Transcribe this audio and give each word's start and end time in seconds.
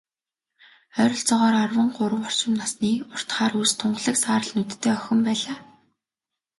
Ойролцоогоор 1.01 1.55
арван 1.63 1.89
гурав 1.97 2.25
орчим 2.27 2.53
насны, 2.59 2.91
урт 3.13 3.29
хар 3.35 3.53
үс, 3.61 3.71
тунгалаг 3.79 4.15
саарал 4.23 4.53
нүдтэй 4.55 4.93
охин 4.97 5.19
байлаа. 5.27 5.55